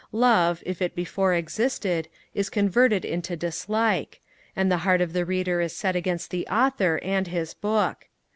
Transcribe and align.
Love, 0.17 0.63
if 0.65 0.81
it 0.81 0.95
before 0.95 1.35
existed, 1.35 2.07
is 2.33 2.49
converted 2.49 3.05
into 3.05 3.35
dislike; 3.35 4.19
and 4.55 4.71
the 4.71 4.77
heart 4.77 4.99
of 4.99 5.13
the 5.13 5.25
Reader 5.25 5.61
is 5.61 5.73
set 5.77 5.95
against 5.95 6.31
the 6.31 6.47
Author 6.47 6.99
and 7.03 7.27
his 7.27 7.53
book. 7.53 8.07